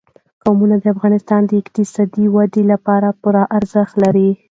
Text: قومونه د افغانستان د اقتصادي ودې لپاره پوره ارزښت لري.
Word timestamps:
قومونه 0.43 0.75
د 0.79 0.85
افغانستان 0.95 1.41
د 1.45 1.51
اقتصادي 1.61 2.25
ودې 2.35 2.63
لپاره 2.71 3.07
پوره 3.21 3.43
ارزښت 3.57 3.93
لري. 4.03 4.29